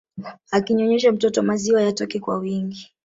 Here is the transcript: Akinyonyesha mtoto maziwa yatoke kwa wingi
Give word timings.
Akinyonyesha 0.51 1.11
mtoto 1.11 1.43
maziwa 1.43 1.81
yatoke 1.81 2.19
kwa 2.19 2.37
wingi 2.37 2.91